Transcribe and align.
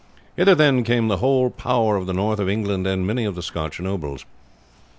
Hither 0.35 0.55
then 0.55 0.83
came 0.83 1.09
the 1.09 1.17
whole 1.17 1.51
power 1.51 1.95
of 1.95 2.07
the 2.07 2.13
north 2.13 2.39
of 2.39 2.49
England, 2.49 2.87
and 2.87 3.05
many 3.05 3.23
of 3.23 3.35
the 3.35 3.43
Scotch 3.43 3.79
nobles. 3.79 4.25